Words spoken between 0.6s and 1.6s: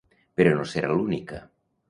no serà l’única.